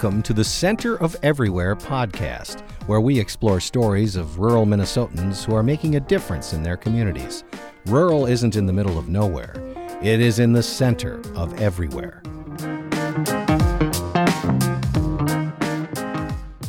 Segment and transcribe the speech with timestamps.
[0.00, 5.56] Welcome to the Center of Everywhere podcast, where we explore stories of rural Minnesotans who
[5.56, 7.42] are making a difference in their communities.
[7.86, 9.54] Rural isn't in the middle of nowhere,
[10.00, 12.22] it is in the center of everywhere.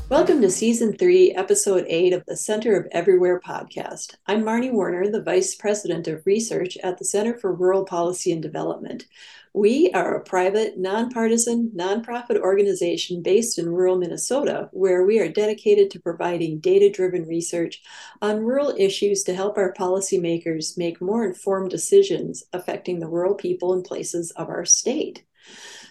[0.10, 4.16] Welcome to Season 3, Episode 8 of the Center of Everywhere podcast.
[4.26, 8.42] I'm Marnie Werner, the Vice President of Research at the Center for Rural Policy and
[8.42, 9.06] Development.
[9.54, 15.90] We are a private, nonpartisan, nonprofit organization based in rural Minnesota where we are dedicated
[15.92, 17.82] to providing data driven research
[18.22, 23.74] on rural issues to help our policymakers make more informed decisions affecting the rural people
[23.74, 25.24] and places of our state.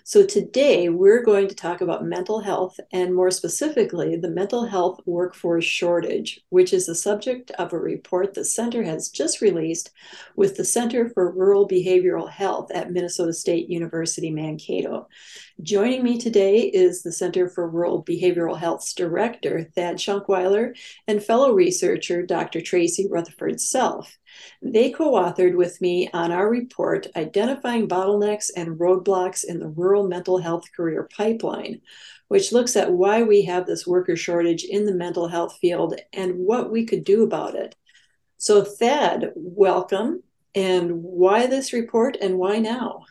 [0.08, 5.02] So, today we're going to talk about mental health and more specifically, the mental health
[5.04, 9.90] workforce shortage, which is the subject of a report the center has just released
[10.34, 15.08] with the Center for Rural Behavioral Health at Minnesota State University Mankato.
[15.60, 20.74] Joining me today is the Center for Rural Behavioral Health's director, Thad Shunkweiler,
[21.06, 22.62] and fellow researcher, Dr.
[22.62, 24.16] Tracie Rutherford Self.
[24.62, 30.06] They co authored with me on our report, Identifying Bottlenecks and Roadblocks in the Rural
[30.06, 31.80] Mental Health Career Pipeline,
[32.28, 36.38] which looks at why we have this worker shortage in the mental health field and
[36.38, 37.74] what we could do about it.
[38.36, 40.22] So, Thad, welcome.
[40.54, 43.04] And why this report and why now?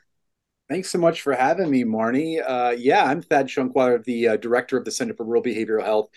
[0.69, 2.41] Thanks so much for having me, Marnie.
[2.45, 6.09] Uh, yeah, I'm Thad Shunkweiler, the uh, director of the Center for Rural Behavioral Health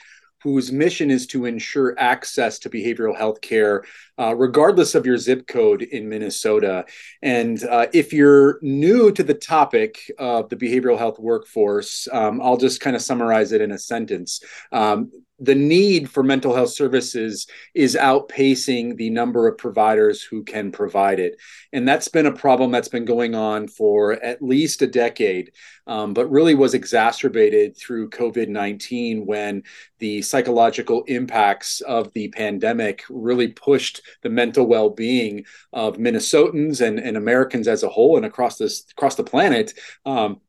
[0.42, 3.84] whose mission is to ensure access to behavioral health care,
[4.18, 6.84] uh, regardless of your zip code in Minnesota.
[7.22, 12.56] And uh, if you're new to the topic of the behavioral health workforce, um, I'll
[12.56, 14.42] just kind of summarize it in a sentence.
[14.72, 20.70] Um, the need for mental health services is outpacing the number of providers who can
[20.70, 21.40] provide it.
[21.72, 25.52] And that's been a problem that's been going on for at least a decade,
[25.86, 29.62] um, but really was exacerbated through COVID 19 when
[29.98, 36.98] the psychological impacts of the pandemic really pushed the mental well being of Minnesotans and,
[36.98, 39.72] and Americans as a whole and across, this, across the planet
[40.04, 40.40] um,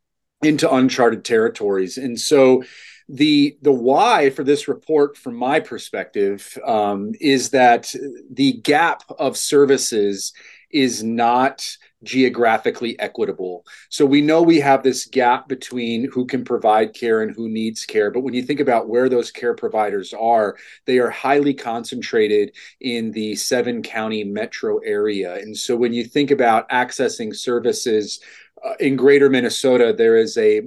[0.43, 1.97] into uncharted territories.
[1.97, 2.63] And so,
[3.11, 7.93] the the why for this report from my perspective um, is that
[8.31, 10.33] the gap of services
[10.71, 13.65] is not geographically equitable.
[13.89, 17.85] So we know we have this gap between who can provide care and who needs
[17.85, 18.09] care.
[18.09, 20.55] But when you think about where those care providers are,
[20.85, 25.35] they are highly concentrated in the seven county metro area.
[25.35, 28.21] And so when you think about accessing services
[28.65, 30.61] uh, in greater Minnesota, there is a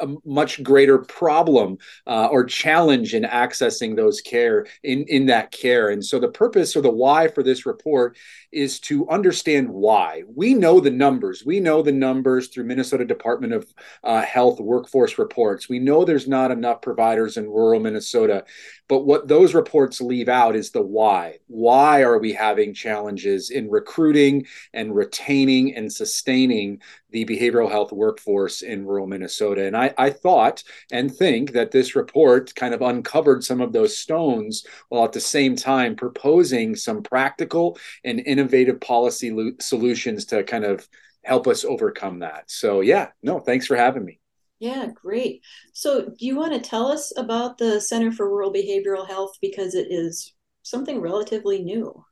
[0.00, 5.90] a much greater problem uh, or challenge in accessing those care in in that care.
[5.90, 8.16] And so the purpose or the why for this report
[8.52, 10.22] is to understand why.
[10.34, 11.44] We know the numbers.
[11.44, 13.72] We know the numbers through minnesota department of
[14.04, 15.68] uh, health workforce reports.
[15.68, 18.44] We know there's not enough providers in rural minnesota
[18.88, 21.38] but what those reports leave out is the why.
[21.46, 28.62] Why are we having challenges in recruiting and retaining and sustaining the behavioral health workforce
[28.62, 29.66] in rural Minnesota?
[29.66, 33.96] And I, I thought and think that this report kind of uncovered some of those
[33.96, 40.42] stones while at the same time proposing some practical and innovative policy lo- solutions to
[40.44, 40.88] kind of
[41.24, 42.50] help us overcome that.
[42.50, 44.18] So, yeah, no, thanks for having me.
[44.58, 45.42] Yeah, great.
[45.72, 49.74] So, do you want to tell us about the Center for Rural Behavioral Health because
[49.74, 50.32] it is
[50.62, 52.04] something relatively new?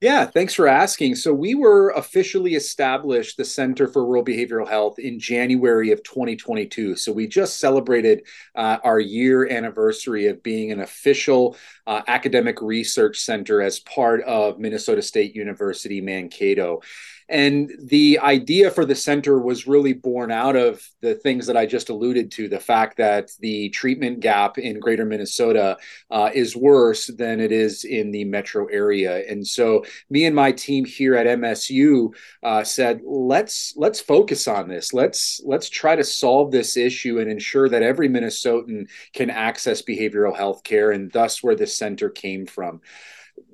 [0.00, 1.16] Yeah, thanks for asking.
[1.16, 6.94] So, we were officially established the Center for Rural Behavioral Health in January of 2022.
[6.94, 8.22] So, we just celebrated
[8.54, 11.56] uh, our year anniversary of being an official
[11.88, 16.82] uh, academic research center as part of Minnesota State University Mankato.
[17.28, 21.64] And the idea for the center was really born out of the things that I
[21.64, 25.78] just alluded to the fact that the treatment gap in greater Minnesota
[26.10, 29.24] uh, is worse than it is in the metro area.
[29.28, 34.68] And so, me and my team here at MSU uh, said, let's let's focus on
[34.68, 34.92] this.
[34.92, 40.36] Let's let's try to solve this issue and ensure that every Minnesotan can access behavioral
[40.36, 42.80] health care, and thus where the center came from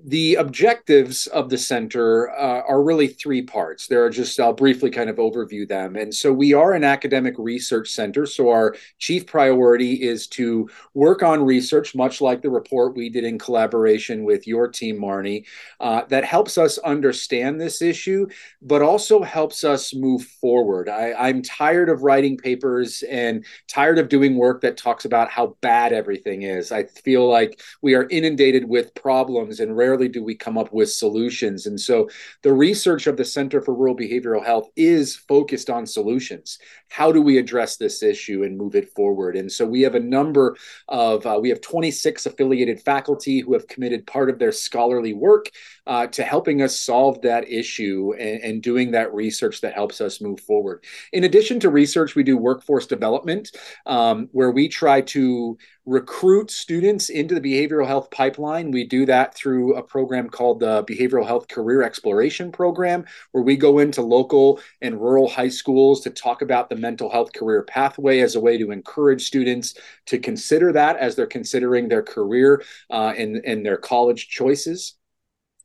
[0.04, 3.86] the objectives of the center uh, are really three parts.
[3.86, 5.96] There are just, I'll briefly kind of overview them.
[5.96, 8.26] And so we are an academic research center.
[8.26, 13.24] So our chief priority is to work on research, much like the report we did
[13.24, 15.44] in collaboration with your team, Marnie,
[15.80, 18.26] uh, that helps us understand this issue,
[18.62, 20.88] but also helps us move forward.
[20.88, 25.56] I, I'm tired of writing papers and tired of doing work that talks about how
[25.60, 26.72] bad everything is.
[26.72, 30.72] I feel like we are inundated with problems and rare rarely do we come up
[30.72, 31.66] with solutions.
[31.66, 32.08] And so
[32.42, 36.58] the research of the Center for Rural Behavioral Health is focused on solutions.
[36.88, 39.36] How do we address this issue and move it forward?
[39.36, 40.56] And so we have a number
[40.88, 45.50] of, uh, we have 26 affiliated faculty who have committed part of their scholarly work
[45.86, 50.20] uh, to helping us solve that issue and, and doing that research that helps us
[50.20, 50.84] move forward.
[51.12, 53.50] In addition to research, we do workforce development
[53.86, 55.56] um, where we try to
[55.86, 58.70] recruit students into the behavioral health pipeline.
[58.70, 63.56] We do that through a program called the Behavioral Health Career Exploration Program, where we
[63.56, 68.20] go into local and rural high schools to talk about the mental health career pathway
[68.20, 69.74] as a way to encourage students
[70.06, 74.94] to consider that as they're considering their career uh, and, and their college choices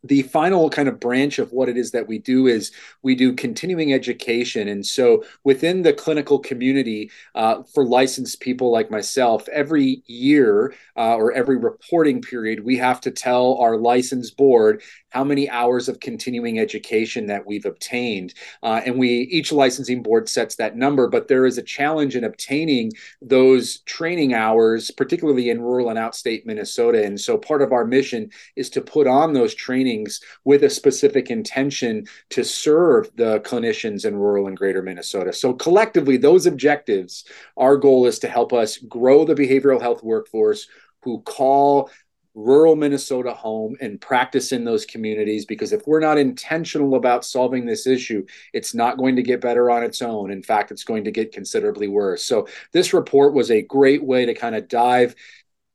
[0.07, 2.71] the final kind of branch of what it is that we do is
[3.01, 4.67] we do continuing education.
[4.67, 11.15] And so within the clinical community, uh, for licensed people like myself, every year uh,
[11.15, 14.83] or every reporting period, we have to tell our license board
[15.15, 18.33] how many hours of continuing education that we've obtained.
[18.61, 22.25] Uh, and we each licensing board sets that number, but there is a challenge in
[22.25, 22.91] obtaining
[23.21, 27.01] those training hours, particularly in rural and outstate Minnesota.
[27.05, 31.31] And so part of our mission is to put on those trainings with a specific
[31.31, 35.31] intention to serve the clinicians in rural and greater Minnesota.
[35.31, 37.23] So collectively, those objectives,
[37.55, 40.67] our goal is to help us grow the behavioral health workforce
[41.05, 41.89] who call
[42.35, 47.65] rural Minnesota home and practice in those communities because if we're not intentional about solving
[47.65, 50.31] this issue, it's not going to get better on its own.
[50.31, 52.23] In fact, it's going to get considerably worse.
[52.25, 55.15] So, this report was a great way to kind of dive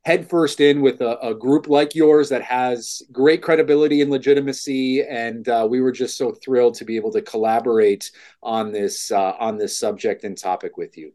[0.03, 5.47] headfirst in with a, a, group like yours that has great credibility and legitimacy and
[5.47, 8.11] uh, we were just so thrilled to be able to collaborate
[8.41, 11.13] on this uh, on this subject and topic with you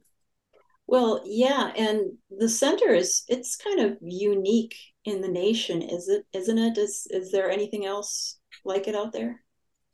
[0.87, 4.77] well yeah and the center is it's kind of unique
[5.07, 6.27] in the nation, is it?
[6.33, 6.79] Isn't it?
[6.79, 9.41] Is is there anything else like it out there?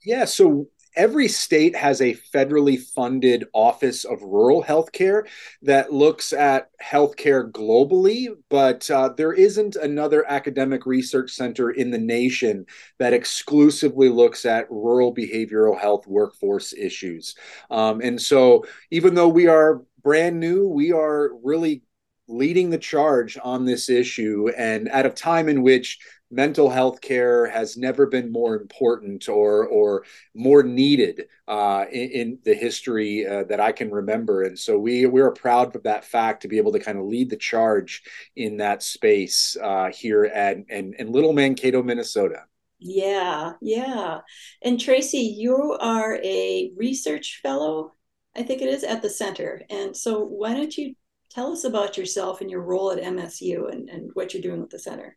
[0.05, 0.25] Yeah.
[0.25, 5.26] So every state has a federally funded office of rural healthcare
[5.62, 11.99] that looks at healthcare globally, but uh, there isn't another academic research center in the
[11.99, 12.67] nation
[12.99, 17.35] that exclusively looks at rural behavioral health workforce issues.
[17.70, 21.82] Um, and so, even though we are brand new, we are really
[22.28, 25.98] leading the charge on this issue and at a time in which
[26.32, 30.04] mental health care has never been more important or or
[30.34, 34.42] more needed uh, in, in, the history uh, that I can remember.
[34.42, 37.28] And so we we're proud of that fact to be able to kind of lead
[37.28, 38.02] the charge
[38.34, 42.44] in that space uh, here at in, in Little Mankato, Minnesota.
[42.78, 44.20] Yeah, yeah.
[44.62, 47.94] And Tracie, you are a research fellow,
[48.34, 49.62] I think it is, at the center.
[49.70, 50.96] And so why don't you
[51.34, 54.70] Tell us about yourself and your role at MSU and, and what you're doing with
[54.70, 55.17] the center.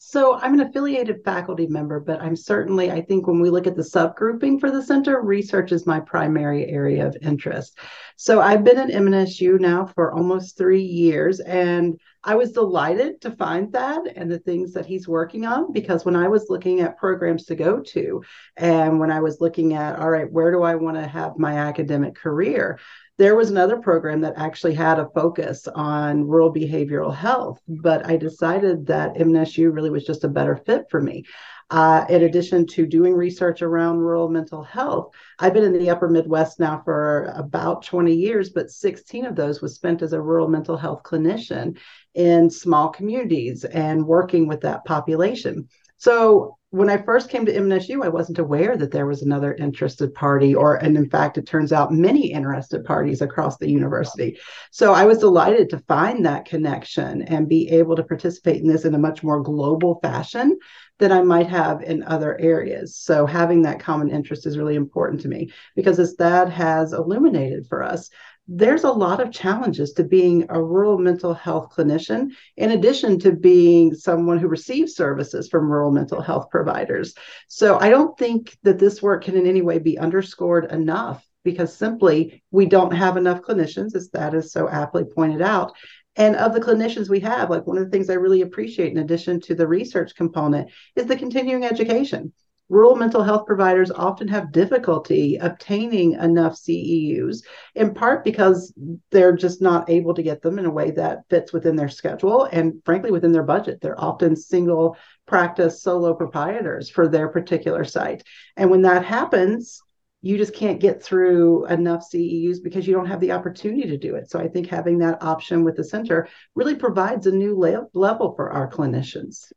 [0.00, 3.74] So I'm an affiliated faculty member, but I'm certainly, I think when we look at
[3.74, 7.76] the subgrouping for the center, research is my primary area of interest.
[8.14, 13.32] So I've been at MNSU now for almost three years, and I was delighted to
[13.32, 16.98] find Thad and the things that he's working on because when I was looking at
[16.98, 18.22] programs to go to,
[18.56, 21.54] and when I was looking at, all right, where do I want to have my
[21.54, 22.78] academic career?
[23.18, 28.16] There was another program that actually had a focus on rural behavioral health, but I
[28.16, 31.24] decided that MNSU really was just a better fit for me.
[31.70, 36.08] Uh, in addition to doing research around rural mental health, I've been in the upper
[36.08, 40.48] Midwest now for about 20 years, but 16 of those was spent as a rural
[40.48, 41.76] mental health clinician
[42.14, 45.68] in small communities and working with that population.
[45.96, 50.12] So when I first came to MNSU, I wasn't aware that there was another interested
[50.12, 54.38] party, or and in fact, it turns out many interested parties across the university.
[54.70, 58.84] So I was delighted to find that connection and be able to participate in this
[58.84, 60.58] in a much more global fashion
[60.98, 62.96] than I might have in other areas.
[62.96, 67.66] So having that common interest is really important to me because as Thad has illuminated
[67.66, 68.10] for us,
[68.50, 73.32] there's a lot of challenges to being a rural mental health clinician, in addition to
[73.32, 77.14] being someone who receives services from rural mental health providers.
[77.46, 81.76] So I don't think that this work can in any way be underscored enough because
[81.76, 85.72] simply we don't have enough clinicians, as Thad is so aptly pointed out.
[86.16, 88.98] And of the clinicians we have, like one of the things I really appreciate, in
[88.98, 92.32] addition to the research component, is the continuing education
[92.68, 97.42] rural mental health providers often have difficulty obtaining enough CEUs,
[97.74, 98.72] in part because
[99.10, 102.44] they're just not able to get them in a way that fits within their schedule
[102.44, 103.80] and, frankly, within their budget.
[103.80, 104.96] They're often single
[105.26, 108.22] practice solo proprietors for their particular site.
[108.56, 109.80] And when that happens,
[110.20, 114.16] you just can't get through enough CEUs because you don't have the opportunity to do
[114.16, 114.30] it.
[114.30, 118.34] So I think having that option with the center really provides a new le- level
[118.34, 119.52] for our clinicians.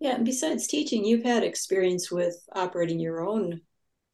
[0.00, 3.60] Yeah, and besides teaching, you've had experience with operating your own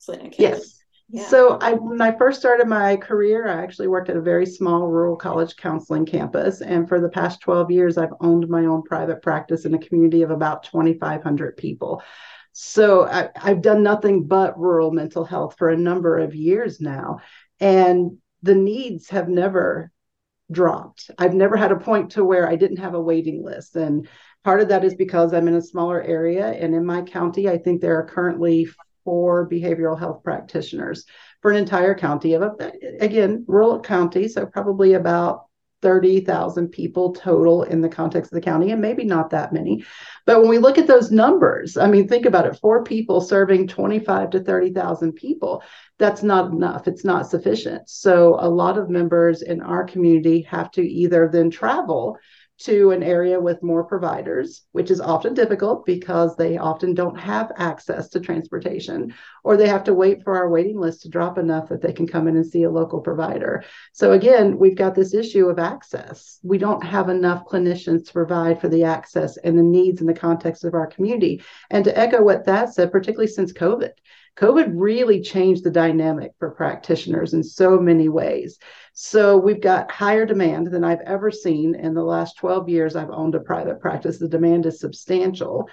[0.04, 0.36] clinic.
[0.38, 0.78] Yes.
[1.10, 1.28] Yeah.
[1.28, 4.88] So I when I first started my career, I actually worked at a very small
[4.88, 6.62] rural college counseling campus.
[6.62, 10.22] And for the past 12 years, I've owned my own private practice in a community
[10.22, 12.02] of about 2,500 people.
[12.52, 17.18] So I, I've done nothing but rural mental health for a number of years now.
[17.60, 19.90] And the needs have never
[20.50, 21.10] dropped.
[21.18, 23.76] I've never had a point to where I didn't have a waiting list.
[23.76, 24.08] And
[24.44, 26.46] part of that is because I'm in a smaller area.
[26.46, 28.68] And in my county, I think there are currently
[29.04, 31.04] four behavioral health practitioners
[31.42, 34.28] for an entire county of, a, again, rural county.
[34.28, 35.46] So probably about
[35.82, 39.84] 30,000 people total in the context of the county, and maybe not that many.
[40.24, 43.68] But when we look at those numbers, I mean, think about it four people serving
[43.68, 45.62] 25 to 30,000 people,
[45.98, 46.88] that's not enough.
[46.88, 47.90] It's not sufficient.
[47.90, 52.16] So a lot of members in our community have to either then travel
[52.56, 57.50] to an area with more providers, which is often difficult because they often don't have
[57.56, 61.68] access to transportation, or they have to wait for our waiting list to drop enough
[61.68, 63.64] that they can come in and see a local provider.
[63.92, 66.38] So, again, we've got this issue of access.
[66.44, 70.14] We don't have enough clinicians to provide for the access and the needs in the
[70.14, 71.42] context of our community.
[71.70, 73.90] And to echo what Thad said, particularly since COVID,
[74.36, 78.58] COVID really changed the dynamic for practitioners in so many ways.
[78.92, 83.10] So we've got higher demand than I've ever seen in the last 12 years I've
[83.10, 84.18] owned a private practice.
[84.18, 85.68] The demand is substantial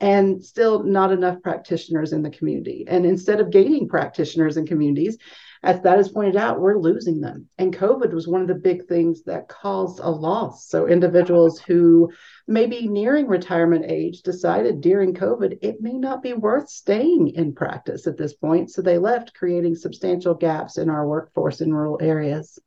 [0.00, 2.84] and still not enough practitioners in the community.
[2.88, 5.18] And instead of gaining practitioners in communities,
[5.62, 7.48] as Thad is pointed out, we're losing them.
[7.58, 10.66] And COVID was one of the big things that caused a loss.
[10.66, 12.10] So individuals who
[12.48, 17.54] may be nearing retirement age decided during COVID it may not be worth staying in
[17.54, 18.70] practice at this point.
[18.70, 22.58] So they left, creating substantial gaps in our workforce in rural areas.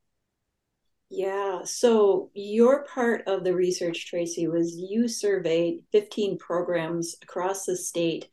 [1.15, 1.61] Yeah.
[1.63, 8.29] So your part of the research, Tracie, was you surveyed 15 programs across the state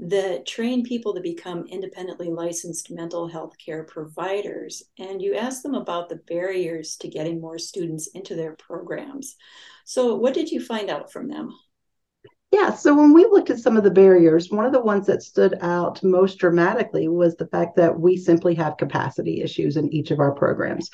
[0.00, 4.82] that train people to become independently licensed mental health care providers.
[4.98, 9.36] And you asked them about the barriers to getting more students into their programs.
[9.84, 11.56] So, what did you find out from them?
[12.54, 15.24] Yeah, so when we looked at some of the barriers, one of the ones that
[15.24, 20.12] stood out most dramatically was the fact that we simply have capacity issues in each
[20.12, 20.88] of our programs.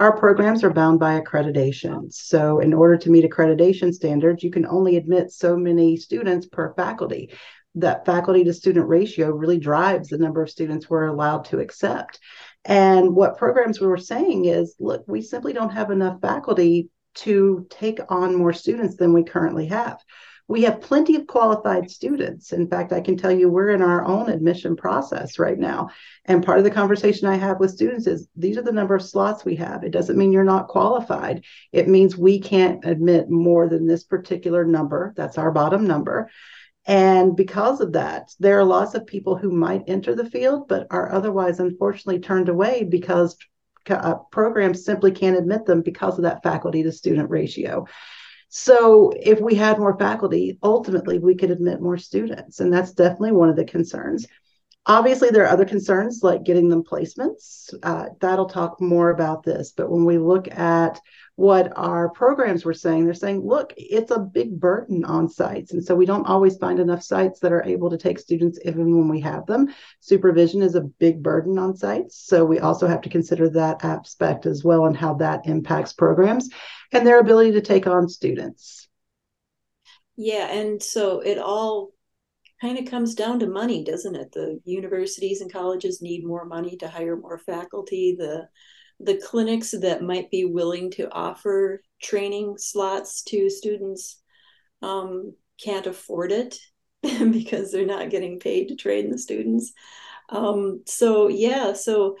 [0.00, 2.10] Our programs are bound by accreditation.
[2.10, 6.72] So, in order to meet accreditation standards, you can only admit so many students per
[6.72, 7.30] faculty
[7.74, 12.20] that faculty to student ratio really drives the number of students we're allowed to accept.
[12.64, 17.66] And what programs we were saying is, look, we simply don't have enough faculty to
[17.68, 20.02] take on more students than we currently have.
[20.48, 22.52] We have plenty of qualified students.
[22.52, 25.90] In fact, I can tell you we're in our own admission process right now.
[26.24, 29.02] And part of the conversation I have with students is these are the number of
[29.02, 29.84] slots we have.
[29.84, 34.64] It doesn't mean you're not qualified, it means we can't admit more than this particular
[34.64, 35.14] number.
[35.16, 36.28] That's our bottom number.
[36.84, 40.88] And because of that, there are lots of people who might enter the field, but
[40.90, 43.36] are otherwise unfortunately turned away because
[43.88, 47.86] uh, programs simply can't admit them because of that faculty to student ratio.
[48.54, 52.60] So, if we had more faculty, ultimately we could admit more students.
[52.60, 54.26] And that's definitely one of the concerns.
[54.84, 57.72] Obviously, there are other concerns like getting them placements.
[57.82, 59.72] Uh, Thad'll talk more about this.
[59.76, 61.00] But when we look at
[61.36, 63.04] what our programs were saying.
[63.04, 65.72] They're saying, look, it's a big burden on sites.
[65.72, 68.96] And so we don't always find enough sites that are able to take students even
[68.96, 69.74] when we have them.
[70.00, 72.22] Supervision is a big burden on sites.
[72.24, 76.50] So we also have to consider that aspect as well and how that impacts programs
[76.92, 78.88] and their ability to take on students.
[80.16, 80.48] Yeah.
[80.52, 81.92] And so it all
[82.62, 84.30] kind of comes down to money, doesn't it?
[84.32, 88.16] The universities and colleges need more money to hire more faculty.
[88.16, 88.48] The
[89.00, 94.22] the clinics that might be willing to offer training slots to students
[94.80, 96.56] um, can't afford it
[97.02, 99.72] because they're not getting paid to train the students.
[100.28, 102.16] Um, so, yeah, so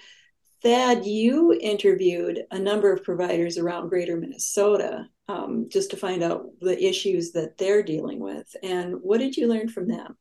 [0.64, 6.46] Thad, you interviewed a number of providers around greater Minnesota um, just to find out
[6.60, 8.48] the issues that they're dealing with.
[8.64, 10.16] And what did you learn from them?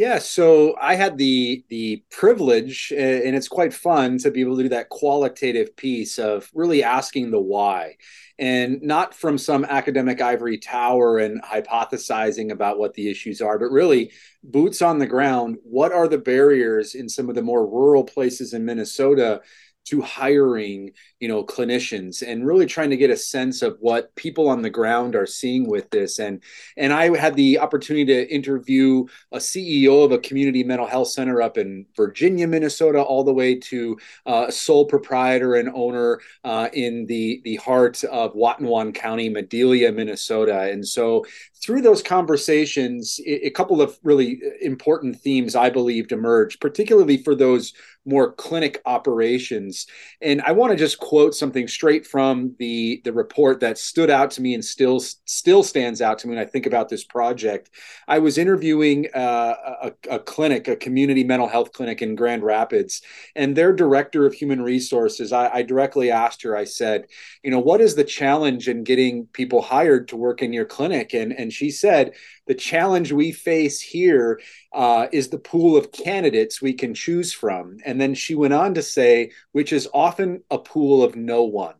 [0.00, 4.62] Yeah, so I had the the privilege, and it's quite fun to be able to
[4.62, 7.96] do that qualitative piece of really asking the why,
[8.38, 13.70] and not from some academic ivory tower and hypothesizing about what the issues are, but
[13.70, 14.10] really
[14.42, 15.58] boots on the ground.
[15.64, 19.42] What are the barriers in some of the more rural places in Minnesota
[19.86, 24.48] to hiring you know clinicians and really trying to get a sense of what people
[24.48, 26.18] on the ground are seeing with this.
[26.18, 26.42] And
[26.76, 31.42] and i had the opportunity to interview a ceo of a community mental health center
[31.42, 33.96] up in virginia minnesota all the way to
[34.26, 40.70] uh, sole proprietor and owner uh, in the the heart of watonwan county madelia minnesota.
[40.70, 41.24] And so
[41.62, 47.74] through those conversations, a couple of really important themes I believed emerged, particularly for those
[48.06, 49.86] more clinic operations.
[50.22, 54.30] And I want to just quote something straight from the, the report that stood out
[54.32, 57.70] to me and still still stands out to me when I think about this project.
[58.08, 63.02] I was interviewing uh, a, a clinic, a community mental health clinic in Grand Rapids,
[63.36, 65.32] and their director of human resources.
[65.32, 66.56] I, I directly asked her.
[66.56, 67.06] I said,
[67.42, 71.12] you know, what is the challenge in getting people hired to work in your clinic?
[71.12, 72.12] And and she said,
[72.46, 74.40] the challenge we face here
[74.72, 77.78] uh, is the pool of candidates we can choose from.
[77.84, 81.74] And then she went on to say, which is often a pool of no one.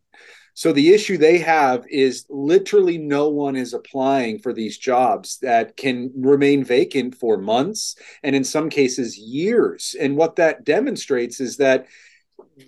[0.55, 5.77] So the issue they have is literally no one is applying for these jobs that
[5.77, 9.95] can remain vacant for months and in some cases years.
[9.97, 11.87] And what that demonstrates is that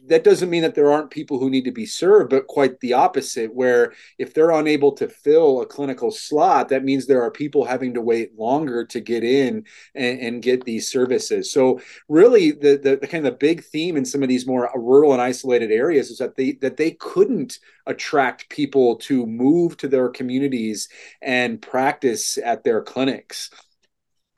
[0.07, 2.93] that doesn't mean that there aren't people who need to be served, but quite the
[2.93, 7.65] opposite, where if they're unable to fill a clinical slot, that means there are people
[7.65, 9.65] having to wait longer to get in
[9.95, 11.51] and, and get these services.
[11.51, 14.69] So really the, the, the kind of the big theme in some of these more
[14.75, 19.87] rural and isolated areas is that they that they couldn't attract people to move to
[19.87, 20.89] their communities
[21.21, 23.49] and practice at their clinics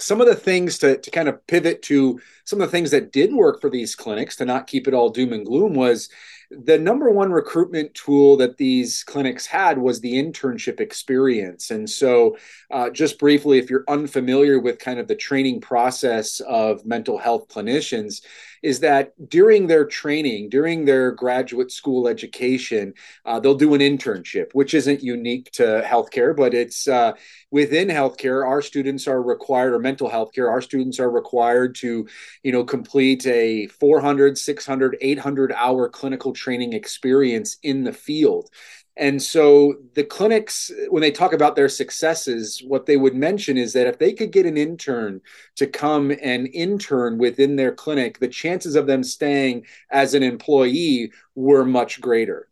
[0.05, 3.11] some of the things to, to kind of pivot to some of the things that
[3.11, 6.09] did work for these clinics to not keep it all doom and gloom was
[6.51, 11.71] the number one recruitment tool that these clinics had was the internship experience.
[11.71, 12.37] And so,
[12.69, 17.47] uh, just briefly, if you're unfamiliar with kind of the training process of mental health
[17.47, 18.21] clinicians,
[18.65, 24.47] is that during their training, during their graduate school education, uh, they'll do an internship,
[24.53, 27.11] which isn't unique to healthcare, but it's uh,
[27.51, 28.43] within healthcare.
[28.43, 32.07] Our students are required, or mental health care, our students are required to,
[32.41, 38.49] you know, complete a 400, 600, 800 hour clinical training experience in the field.
[38.97, 43.73] And so the clinics, when they talk about their successes, what they would mention is
[43.73, 45.21] that if they could get an intern
[45.55, 51.11] to come and intern within their clinic, the chances of them staying as an employee
[51.35, 52.47] were much greater.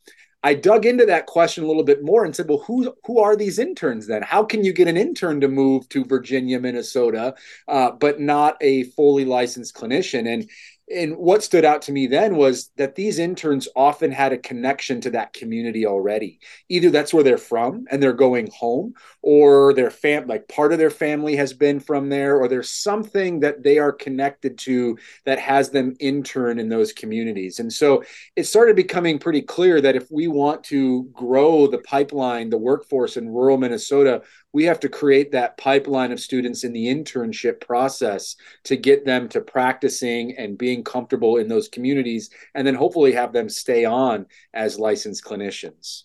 [0.46, 3.38] I dug into that question a little bit more and said, well, who who are
[3.38, 4.22] these interns then?
[4.22, 7.36] How can you get an intern to move to Virginia, Minnesota,
[7.70, 10.28] uh, but not a fully licensed clinician?
[10.28, 10.50] And
[10.92, 15.00] and what stood out to me then was that these interns often had a connection
[15.02, 16.40] to that community already.
[16.70, 20.80] Either that's where they're from and they're going home or their fam like part of
[20.80, 25.40] their family has been from there or there's something that they are connected to that
[25.40, 27.60] has them intern in those communities.
[27.60, 28.04] And so
[28.36, 33.18] it started becoming pretty clear that if we want to grow the pipeline the workforce
[33.18, 34.22] in rural minnesota
[34.54, 39.28] we have to create that pipeline of students in the internship process to get them
[39.30, 44.28] to practicing and being comfortable in those communities and then hopefully have them stay on
[44.54, 46.04] as licensed clinicians.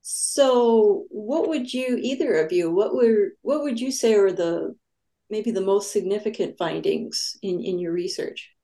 [0.00, 4.74] So what would you either of you what were what would you say are the
[5.28, 8.55] maybe the most significant findings in in your research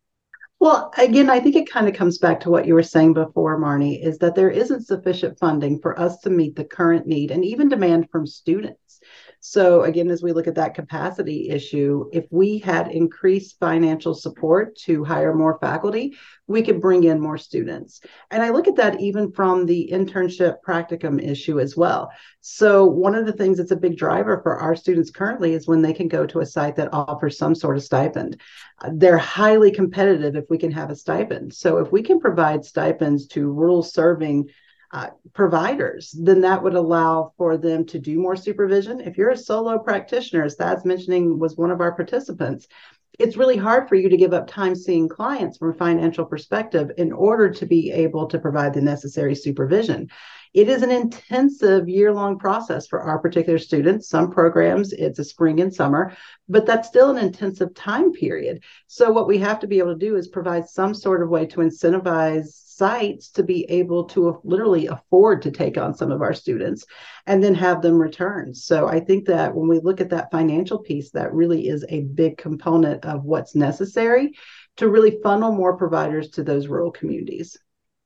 [0.62, 3.58] well, again, I think it kind of comes back to what you were saying before,
[3.58, 7.44] Marnie, is that there isn't sufficient funding for us to meet the current need and
[7.44, 9.00] even demand from students.
[9.44, 14.76] So, again, as we look at that capacity issue, if we had increased financial support
[14.84, 18.02] to hire more faculty, we could bring in more students.
[18.30, 22.12] And I look at that even from the internship practicum issue as well.
[22.40, 25.82] So, one of the things that's a big driver for our students currently is when
[25.82, 28.40] they can go to a site that offers some sort of stipend.
[28.92, 31.52] They're highly competitive if we can have a stipend.
[31.52, 34.50] So, if we can provide stipends to rural serving
[34.92, 39.00] uh, providers, then that would allow for them to do more supervision.
[39.00, 42.68] If you're a solo practitioner, as Thad's mentioning was one of our participants,
[43.18, 46.90] it's really hard for you to give up time seeing clients from a financial perspective
[46.98, 50.08] in order to be able to provide the necessary supervision.
[50.54, 54.08] It is an intensive year long process for our particular students.
[54.08, 56.14] Some programs, it's a spring and summer,
[56.48, 58.62] but that's still an intensive time period.
[58.86, 61.46] So, what we have to be able to do is provide some sort of way
[61.46, 62.48] to incentivize
[62.82, 66.84] sites to be able to literally afford to take on some of our students
[67.28, 68.52] and then have them return.
[68.52, 72.00] So I think that when we look at that financial piece, that really is a
[72.00, 74.32] big component of what's necessary
[74.78, 77.56] to really funnel more providers to those rural communities.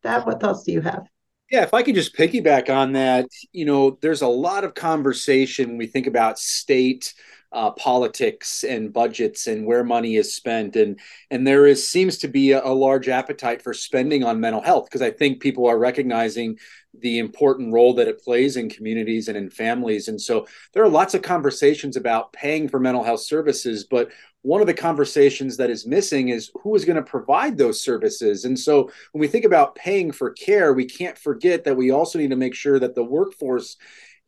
[0.03, 1.07] Thad what thoughts do you have?
[1.51, 5.69] Yeah, if I could just piggyback on that, you know, there's a lot of conversation
[5.71, 7.15] when we think about state
[7.53, 10.99] uh, politics and budgets and where money is spent and
[11.31, 14.87] and there is seems to be a, a large appetite for spending on mental health
[14.87, 16.59] because I think people are recognizing
[16.99, 20.89] the important role that it plays in communities and in families and so there are
[20.89, 24.11] lots of conversations about paying for mental health services but
[24.43, 28.45] one of the conversations that is missing is who is going to provide those services.
[28.45, 32.17] And so when we think about paying for care, we can't forget that we also
[32.17, 33.77] need to make sure that the workforce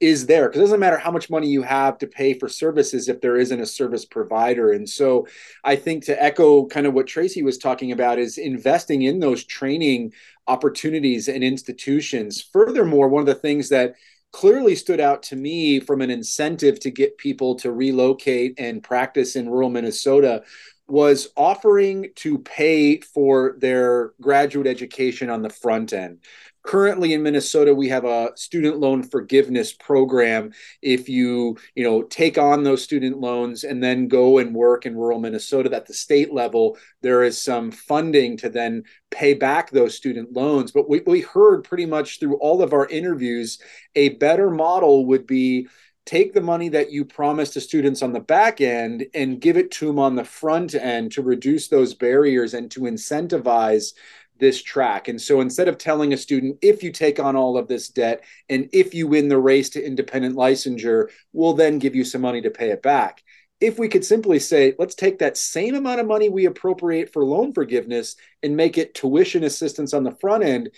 [0.00, 3.08] is there because it doesn't matter how much money you have to pay for services
[3.08, 4.72] if there isn't a service provider.
[4.72, 5.26] And so
[5.64, 9.44] I think to echo kind of what Tracie was talking about is investing in those
[9.44, 10.12] training
[10.46, 12.40] opportunities and institutions.
[12.40, 13.94] Furthermore, one of the things that
[14.32, 19.37] clearly stood out to me from an incentive to get people to relocate and practice
[19.37, 20.42] in rural Minnesota
[20.87, 26.18] was offering to pay for their graduate education on the front end
[26.62, 30.52] currently in minnesota we have a student loan forgiveness program.
[30.82, 34.96] If you you know take on those student loans and then go and work in
[34.96, 39.94] rural minnesota at the state level there is some funding to then pay back those
[39.94, 40.72] student loans.
[40.72, 43.58] But we, we heard pretty much through all of our interviews
[43.94, 45.68] a better model would be
[46.08, 49.70] take the money that you promised to students on the back end and give it
[49.70, 53.92] to them on the front end to reduce those barriers and to incentivize
[54.38, 55.09] this track.
[55.09, 58.24] And so instead of telling a student, if you take on all of this debt
[58.48, 62.40] and if you win the race to independent licensure, we'll then give you some money
[62.42, 63.22] to pay it back.
[63.61, 67.24] If we could simply say, let's take that same amount of money we appropriate for
[67.24, 70.70] loan forgiveness and make it tuition assistance on the front end,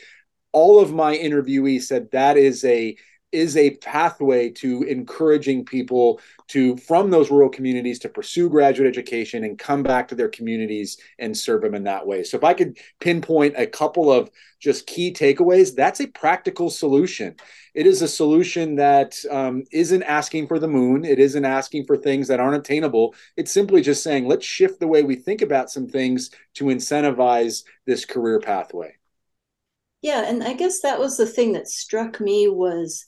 [0.52, 2.96] all of my interviewees said that is a
[3.32, 9.44] is a pathway to encouraging people to from those rural communities to pursue graduate education
[9.44, 12.24] and come back to their communities and serve them in that way.
[12.24, 17.36] So if i could pinpoint a couple of just key takeaways that's a practical solution.
[17.74, 21.04] It is a solution that um, not asking for the moon.
[21.04, 23.14] It isn't asking for things that aren't attainable.
[23.36, 27.62] It's simply just saying let's shift the way we think about some things to incentivize
[27.86, 28.94] this career pathway.
[30.02, 33.06] Yeah and i guess that was the thing that struck me was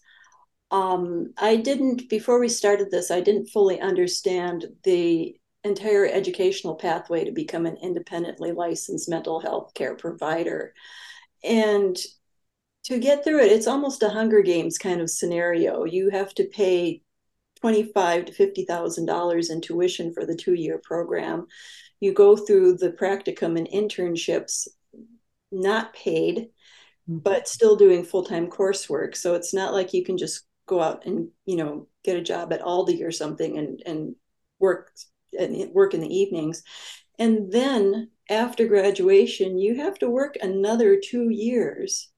[0.73, 7.25] um, I didn't, before we started this, I didn't fully understand the entire educational pathway
[7.25, 10.75] to become an independently licensed mental health care provider.
[11.45, 11.97] And
[12.87, 15.85] to get through it, it's almost a Hunger Games kind of scenario.
[15.85, 17.03] You have to pay
[17.61, 21.47] twenty-five to fifty thousand dollars in tuition for the two-year program.
[22.01, 24.67] You go through the practicum and internships,
[25.53, 26.49] not paid,
[27.09, 27.19] mm-hmm.
[27.19, 29.15] but still doing full-time coursework.
[29.15, 32.53] So it's not like you can just go out and you know get a job
[32.53, 34.15] at Aldi or something and and
[34.59, 34.93] work
[35.39, 36.63] and work in the evenings.
[37.19, 42.11] And then after graduation you have to work another 2 years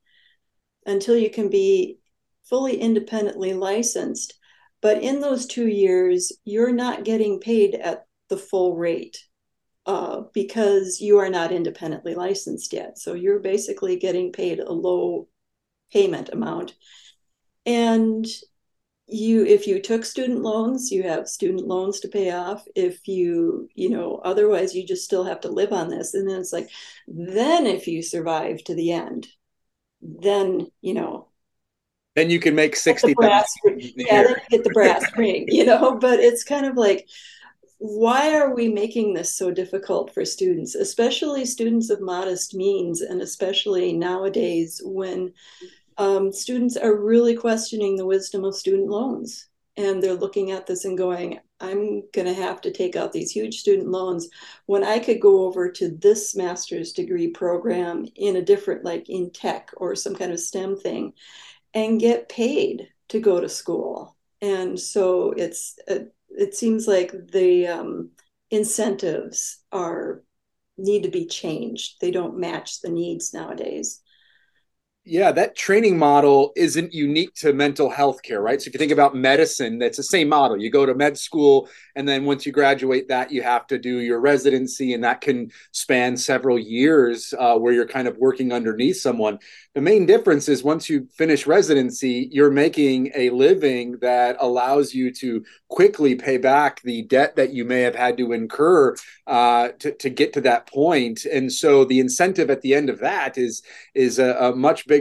[0.87, 1.99] until you can be
[2.45, 4.35] fully independently licensed.
[4.83, 9.19] But in those 2 years you're not getting paid at the full rate
[9.87, 12.99] uh, because you are not independently licensed yet.
[12.99, 15.29] So you're basically getting paid a low
[15.93, 16.75] payment amount
[17.67, 18.27] and
[19.07, 22.65] you if you took student loans you have student loans to pay off.
[22.75, 26.15] If you you know otherwise you just still have to live on this.
[26.15, 26.71] And then it's like
[27.07, 29.29] then if you survive to the end
[30.01, 31.29] then you know.
[32.15, 35.99] Then you can make 60 brass, yeah then you get the brass ring you know.
[35.99, 37.07] But it's kind of like
[37.79, 43.21] why are we making this so difficult for students especially students of modest means and
[43.21, 45.33] especially nowadays when
[45.99, 49.49] um, students are really questioning the wisdom of student loans.
[49.77, 53.33] And they're looking at this and going, I'm going to have to take out these
[53.33, 54.29] huge student loans
[54.67, 59.33] when I could go over to this master's degree program in a different, like in
[59.33, 61.15] tech or some kind of STEM thing,
[61.73, 64.17] and get paid to go to school.
[64.41, 68.11] And so it's, it, it seems like the um,
[68.51, 70.23] incentives are
[70.79, 72.01] need to be changed.
[72.01, 74.03] They don't match the needs nowadays.
[75.07, 78.61] Yeah, that training model isn't unique to mental health care, right?
[78.63, 80.57] So if you think about medicine, that's the same model.
[80.57, 83.99] You go to med school, and then once you graduate that, you have to do
[83.99, 88.97] your residency, and that can span several years uh, where you're kind of working underneath
[88.97, 89.39] someone.
[89.75, 95.13] The main difference is once you finish residency, you're making a living that allows you
[95.15, 98.95] to quickly pay back the debt that you may have had to incur
[99.27, 101.25] uh, to, to get to that point.
[101.25, 103.63] And so the incentive at the end of that is
[103.95, 104.94] is a, a much bigger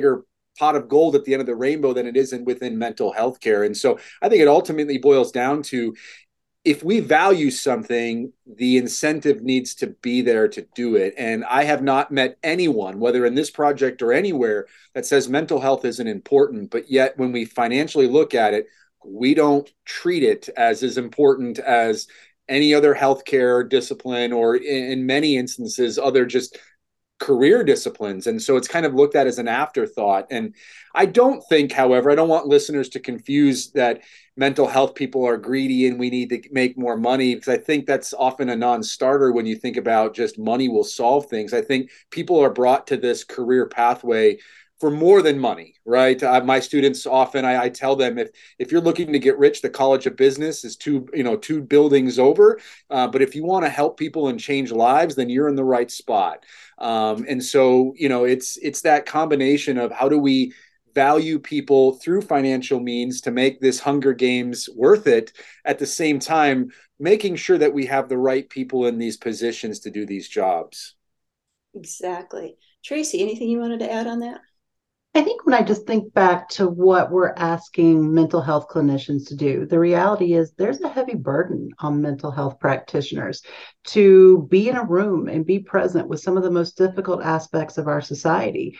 [0.57, 3.11] pot of gold at the end of the rainbow than it is in, within mental
[3.11, 3.63] health care.
[3.63, 5.95] And so I think it ultimately boils down to
[6.63, 11.13] if we value something, the incentive needs to be there to do it.
[11.17, 15.59] And I have not met anyone, whether in this project or anywhere, that says mental
[15.59, 16.71] health isn't important.
[16.71, 18.67] But yet, when we financially look at it,
[19.05, 22.07] we don't treat it as as important as
[22.47, 26.57] any other healthcare discipline or in, in many instances other just
[27.23, 28.27] career disciplines.
[28.27, 30.27] And so it's kind of looked at as an afterthought.
[30.29, 30.53] And
[30.95, 34.01] i don't think however i don't want listeners to confuse that
[34.37, 37.87] mental health people are greedy and we need to make more money because i think
[37.87, 41.53] that's often a non-starter when you think about just money will solve things.
[41.53, 44.37] I think people are brought to this career pathway
[44.83, 46.21] for more than money, right?
[46.43, 49.69] My students often I, I, tell them if if you're looking to get rich, the
[49.69, 52.59] College of Business is two you know two buildings over.
[52.89, 55.63] Uh, but if you want to help people and change lives, then you're in the
[55.63, 56.43] right spot.
[56.79, 60.51] Um, and so you know it's it's that combination of how do we
[60.93, 65.31] value people through financial means to make this Hunger Games worth it.
[65.63, 69.79] At the same time, making sure that we have the right people in these positions
[69.79, 70.95] to do these jobs.
[71.73, 72.57] Exactly.
[72.83, 74.41] Tracie, anything you wanted to add on that?
[75.15, 79.35] I think when I just think back to what we're asking mental health clinicians to
[79.35, 83.43] do, the reality is there's a heavy burden on mental health practitioners
[83.85, 87.77] to be in a room and be present with some of the most difficult aspects
[87.77, 88.79] of our society.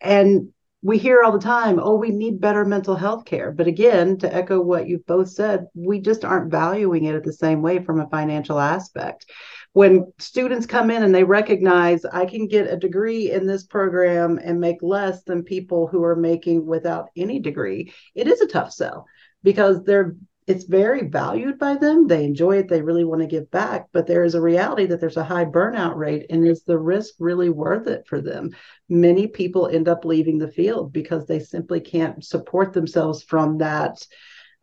[0.00, 0.48] And
[0.82, 3.50] we hear all the time, oh, we need better mental health care.
[3.50, 7.32] But again, to echo what you've both said, we just aren't valuing it at the
[7.32, 9.26] same way from a financial aspect
[9.72, 14.38] when students come in and they recognize I can get a degree in this program
[14.42, 18.72] and make less than people who are making without any degree, it is a tough
[18.72, 19.06] sell
[19.42, 20.16] because they're
[20.48, 22.06] it's very valued by them.
[22.06, 22.68] They enjoy it.
[22.68, 25.44] They really want to give back, but there is a reality that there's a high
[25.44, 26.26] burnout rate.
[26.30, 28.50] And is the risk really worth it for them?
[28.88, 33.98] Many people end up leaving the field because they simply can't support themselves from that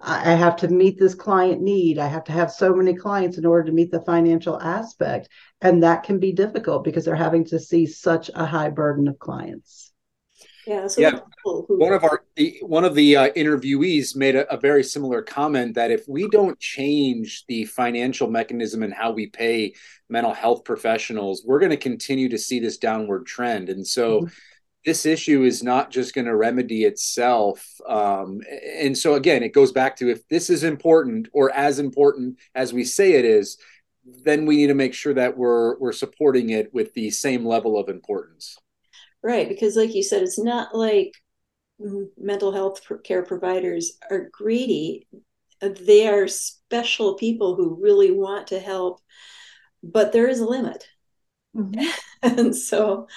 [0.01, 1.99] I have to meet this client need.
[1.99, 5.29] I have to have so many clients in order to meet the financial aspect.
[5.61, 9.17] And that can be difficult because they're having to see such a high burden of
[9.19, 9.84] clients.
[10.65, 10.87] Yeah.
[10.87, 11.19] So yeah.
[11.43, 12.23] One of our
[12.61, 16.59] one of the uh, interviewees made a, a, very similar comment that if we don't
[16.59, 19.73] change the financial mechanism and how we pay
[20.09, 23.69] mental health professionals, we're going to continue to see this downward trend.
[23.69, 24.21] And so.
[24.21, 24.33] Mm-hmm
[24.85, 27.67] this issue is not just going to remedy itself.
[27.87, 28.41] Um,
[28.79, 32.71] and so, again, it goes back to if this is important or as important as
[32.71, 33.57] we say it is,
[34.23, 37.79] then we need to make sure that we're we're supporting it with the same level
[37.79, 38.57] of importance.
[39.25, 41.13] Right, because like you said, it's not like
[42.17, 45.07] mental health care providers are greedy.
[45.61, 49.01] They are special people who really want to help,
[49.81, 50.85] but there is a limit
[51.55, 51.85] Mm-hmm.
[52.23, 53.07] and so,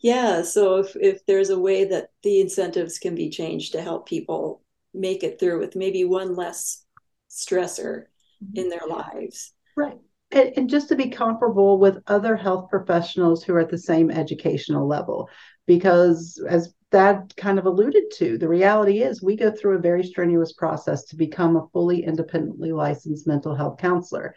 [0.00, 4.08] yeah, so if, if there's a way that the incentives can be changed to help
[4.08, 4.62] people
[4.94, 6.84] make it through with maybe one less
[7.30, 8.04] stressor
[8.42, 8.56] mm-hmm.
[8.56, 9.52] in their lives.
[9.76, 9.98] Right.
[10.30, 14.10] And, and, just to be comparable with other health professionals who are at the same
[14.10, 15.28] educational level,
[15.66, 20.04] because as Thad kind of alluded to, the reality is we go through a very
[20.04, 24.34] strenuous process to become a fully independently licensed mental health counselor.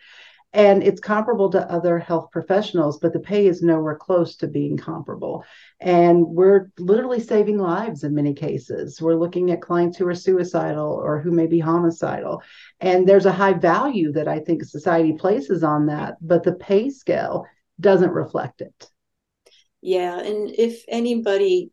[0.51, 4.77] And it's comparable to other health professionals but the pay is nowhere close to being
[4.77, 5.43] comparable.
[5.79, 8.99] And we're literally saving lives in many cases.
[8.99, 12.41] We're looking at clients who are suicidal or who may be homicidal.
[12.79, 16.89] And there's a high value that i think society places on that but the pay
[16.89, 17.45] scale
[17.79, 18.89] doesn't reflect it
[19.81, 21.71] yeah and if anybody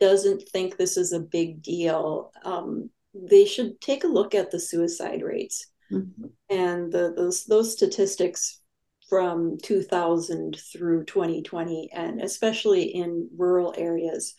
[0.00, 4.58] doesn't think this is a big deal um, they should take a look at the
[4.58, 6.24] suicide rates Mm-hmm.
[6.50, 8.60] And the, those those statistics
[9.08, 14.34] from 2000 through 2020, and especially in rural areas,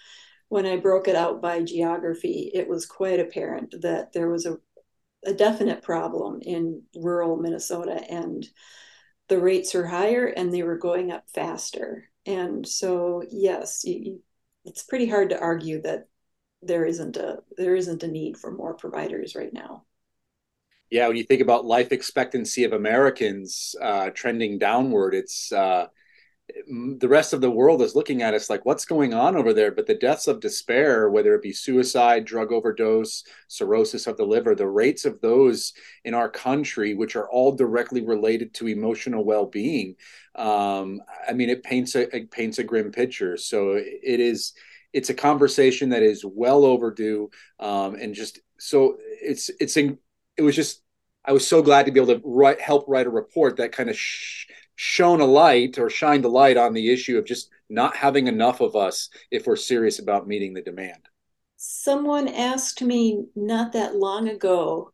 [0.50, 4.58] when I broke it out by geography, it was quite apparent that there was a,
[5.26, 8.46] a definite problem in rural Minnesota, and
[9.28, 12.10] the rates are higher and they were going up faster.
[12.26, 14.22] And so, yes, you,
[14.64, 16.08] it's pretty hard to argue that
[16.62, 19.84] there isn't a there isn't a need for more providers right now
[20.90, 25.88] yeah, when you think about life expectancy of Americans uh, trending downward, it's uh,
[26.68, 29.72] the rest of the world is looking at us like, what's going on over there?
[29.72, 34.54] But the deaths of despair, whether it be suicide, drug overdose, cirrhosis of the liver,
[34.54, 39.96] the rates of those in our country, which are all directly related to emotional well-being,
[40.36, 43.38] um, I mean, it paints a it paints a grim picture.
[43.38, 44.54] So it is
[44.94, 49.98] it's a conversation that is well overdue, um, and just so it's it's in,
[50.38, 50.82] it was just
[51.24, 53.90] I was so glad to be able to write, help write a report that kind
[53.90, 54.46] of sh-
[54.76, 58.62] shone a light or shined a light on the issue of just not having enough
[58.62, 61.00] of us if we're serious about meeting the demand.
[61.58, 64.92] Someone asked me not that long ago.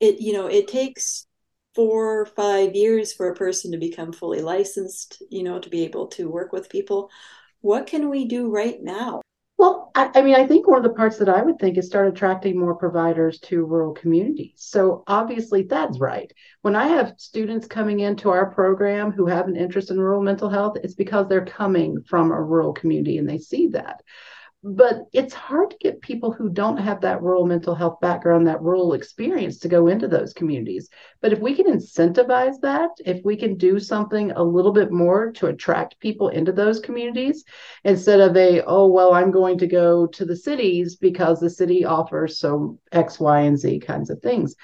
[0.00, 1.26] It you know it takes
[1.74, 5.22] four or five years for a person to become fully licensed.
[5.30, 7.10] You know to be able to work with people.
[7.60, 9.20] What can we do right now?
[9.60, 11.84] Well, I, I, mean, I think one of the parts that I would think is
[11.84, 14.54] start attracting more providers to rural communities.
[14.56, 16.32] So obviously, that's right.
[16.62, 20.48] When I have students coming into our program who have an interest in rural mental
[20.48, 24.00] health, it's because they're coming from a rural community and they see that
[24.62, 28.60] but it's hard to get people who don't have that rural mental health background, that
[28.60, 30.90] rural experience to go into those communities.
[31.22, 35.32] But if we can incentivize that, if we can do something a little bit more
[35.32, 37.42] to attract people into those communities
[37.84, 41.86] instead of a, oh, well, I'm going to go to the cities because the city
[41.86, 44.56] offers so X, Y, and Z kinds of things.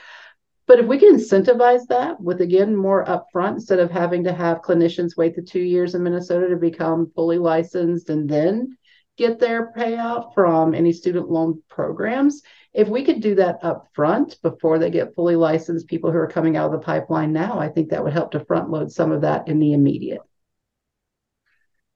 [0.66, 4.62] But if we can incentivize that with again more upfront instead of having to have
[4.62, 8.76] clinicians wait the two years in Minnesota to become fully licensed and then
[9.16, 12.42] get their payout from any student loan programs.
[12.74, 16.26] If we could do that up front before they get fully licensed, people who are
[16.26, 19.12] coming out of the pipeline now, I think that would help to front load some
[19.12, 20.20] of that in the immediate.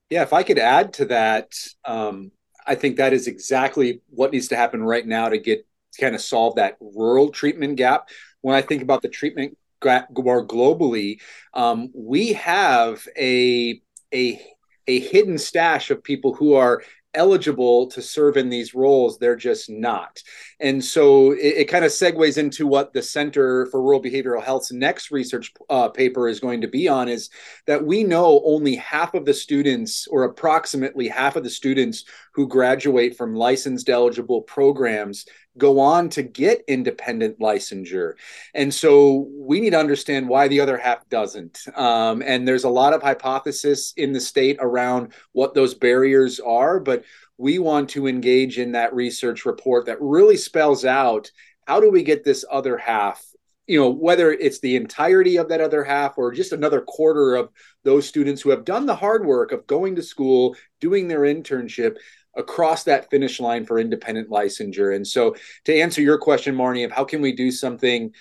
[0.09, 1.53] Yeah, if I could add to that,
[1.85, 2.33] um,
[2.67, 5.67] I think that is exactly what needs to happen right now to get
[6.01, 8.09] kind of solve that rural treatment gap.
[8.41, 11.21] When I think about the treatment gap more globally,
[11.55, 13.81] um, we have a
[14.13, 14.41] a
[14.87, 16.83] a hidden stash of people who are
[17.15, 20.23] eligible to serve in these roles they're just not.
[20.61, 24.73] And so it, it kind of segues into what the center for rural behavioral health's
[24.73, 27.31] next research uh, paper is going to be on is
[27.67, 32.47] that we know only half of the students or approximately half of the students who
[32.47, 35.27] graduate from licensed eligible programs
[35.59, 38.15] go on to get independent licensure.
[38.55, 41.59] And so we need to understand why the other half doesn't.
[41.75, 46.79] Um, and there's a lot of hypothesis in the state around what those barriers are,
[46.81, 47.05] but
[47.37, 51.31] we want to engage in that research report that really spells out
[51.67, 53.25] how do we get this other half
[53.71, 57.51] you know whether it's the entirety of that other half or just another quarter of
[57.85, 61.97] those students who have done the hard work of going to school doing their internship
[62.37, 64.95] across that finish line for independent licensure.
[64.95, 68.13] And so, to answer your question, Marnie, of how can we do something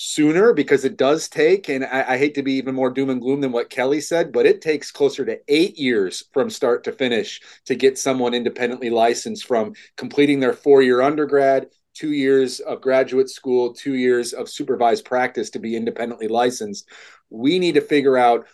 [0.00, 3.20] sooner because it does take, and I, I, hate to be even more doom and
[3.20, 6.92] gloom than what Kelly said, but it takes closer to eight years from start to
[6.92, 11.66] finish to get someone independently licensed from completing their four year undergrad.
[11.94, 16.88] Two years of graduate school, two years of supervised practice to be independently licensed.
[17.28, 18.46] We need to figure out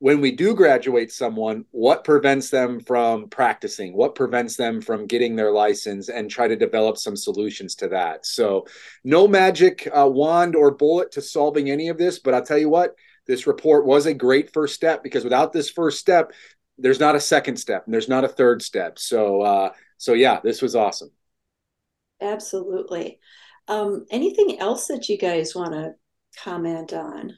[0.00, 3.92] when we do graduate someone, what prevents them from practicing?
[3.92, 8.24] What prevents them from getting their license and try to develop some solutions to that?
[8.24, 8.66] So,
[9.04, 12.70] no magic uh, wand or bullet to solving any of this, but I'll tell you
[12.70, 12.94] what,
[13.26, 16.32] this report was a great first step because without this first step,
[16.78, 18.98] there's not a second step and there's not a third step.
[18.98, 21.10] So, uh, so yeah, this was awesome.
[22.22, 23.18] Absolutely.
[23.68, 25.92] Um, anything else that you guys want to
[26.42, 27.36] comment on?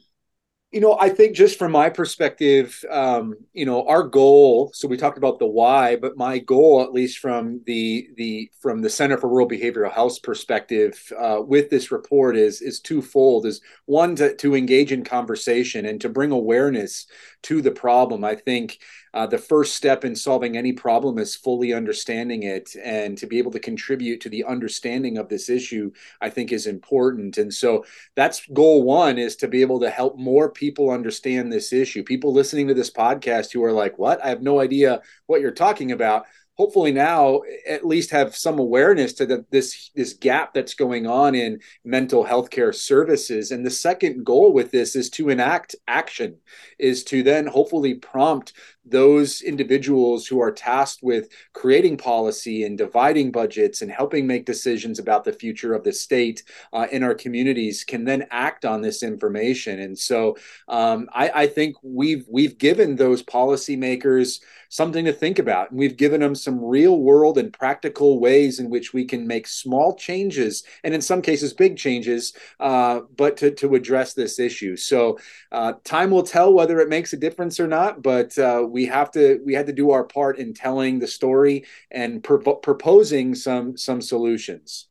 [0.72, 4.96] You know i think just from my perspective um, you know our goal so we
[4.96, 9.18] talked about the why but my goal at least from the the from the center
[9.18, 14.34] for rural behavioral health perspective uh, with this report is is twofold is one to,
[14.36, 17.06] to engage in conversation and to bring awareness
[17.42, 18.24] to the problem.
[18.24, 18.78] I think
[19.14, 23.38] uh, the first step in solving any problem is fully understanding it and to be
[23.38, 27.38] able to contribute to the understanding of this issue i think is important.
[27.38, 27.84] And so
[28.16, 32.02] that's goal one is to be able to help more people understand this issue.
[32.02, 34.24] People listening to this podcast who are like what?
[34.24, 36.26] I have no idea what you're talking about.
[36.54, 41.34] Hopefully now at least have some awareness to the, this this gap that's going on
[41.34, 43.50] in mental health care services.
[43.50, 46.36] And the second goal with this is to enact action
[46.78, 48.52] is to then hopefully prompt
[48.84, 54.98] those individuals who are tasked with creating policy and dividing budgets and helping make decisions
[54.98, 56.42] about the future of the state
[56.72, 59.80] uh, in our communities can then act on this information.
[59.80, 60.36] And so
[60.68, 65.98] um, I, I, think we've we've given those policymakers something to think about, and we've
[65.98, 70.64] given them some real world and practical ways in which we can make small changes,
[70.82, 74.76] and in some cases big changes, uh, but to to address this issue.
[74.76, 75.18] So
[75.52, 79.10] uh, time will tell whether it makes a difference or not, but uh, we have
[79.12, 83.76] to we had to do our part in telling the story and pro- proposing some
[83.76, 84.88] some solutions.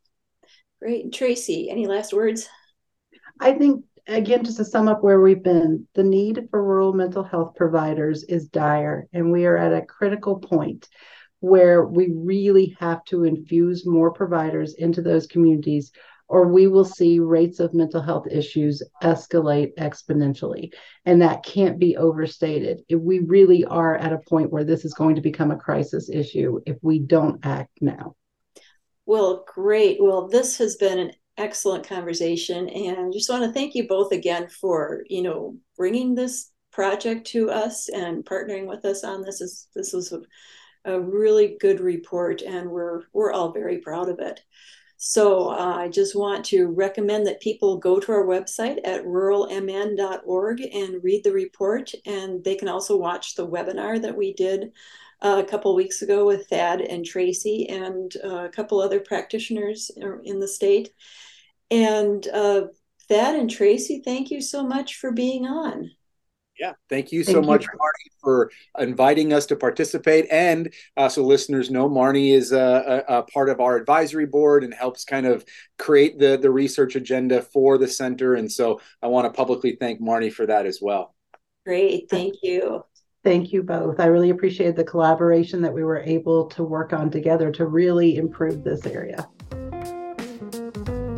[0.82, 1.70] Great, and Tracie.
[1.70, 2.48] Any last words?
[3.40, 7.24] I think again, just to sum up where we've been, the need for rural mental
[7.24, 10.88] health providers is dire, and we are at a critical point
[11.40, 15.92] where we really have to infuse more providers into those communities
[16.32, 20.72] or we will see rates of mental health issues escalate exponentially.
[21.06, 22.84] And that can't be overstated.
[22.88, 26.10] If we really are at a point where this is going to become a crisis
[26.10, 28.16] issue if we don't act now.
[29.06, 29.98] Well, great.
[30.02, 34.48] Well, this has been an excellent conversation and just want to thank you both again
[34.48, 39.68] for, you know, bringing this project to us and partnering with us on this is
[39.76, 40.14] this was
[40.86, 44.40] a really good report, and we're we're all very proud of it.
[45.04, 50.62] So uh, I just want to recommend that people go to our website at ruralmn.org
[50.62, 51.92] and read the report.
[52.06, 54.74] And they can also watch the webinar that we did
[55.24, 59.90] uh, a couple weeks ago with Thad and Tracie and uh, a couple other practitioners
[60.24, 60.92] in the state.
[61.72, 62.68] And uh,
[63.10, 65.90] Thad and Tracie, thank you so much for being on.
[66.62, 67.70] Yeah, thank you so thank much, you.
[67.70, 70.28] Marnie, for inviting us to participate.
[70.30, 74.64] And uh, so listeners know, Marnie is a, a, a, part of our advisory board
[74.64, 75.44] and helps kind of
[75.80, 78.36] create the, the research agenda for the center.
[78.36, 81.16] And so I want to publicly thank Marnie for that as well.
[81.66, 82.86] Great, thank you.
[83.24, 84.00] Thank you both.
[84.00, 88.18] I really appreciate the collaboration that we were able to work on together to really
[88.18, 89.28] improve this area.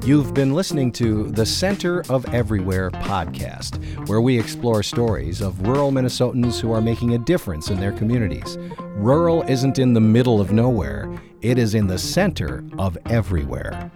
[0.05, 5.93] You've been listening to the Center of Everywhere podcast, where we explore stories of rural
[5.93, 8.57] Minnesotans who are making a difference in their communities.
[8.95, 11.09] Rural isn't in the middle of nowhere,
[11.41, 13.89] it is in the center of everywhere.